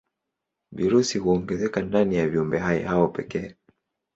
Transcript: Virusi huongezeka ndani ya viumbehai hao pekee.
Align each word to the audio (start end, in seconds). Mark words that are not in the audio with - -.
Virusi 0.71 1.17
huongezeka 1.19 1.81
ndani 1.81 2.15
ya 2.15 2.27
viumbehai 2.29 2.83
hao 2.83 3.07
pekee. 3.07 3.55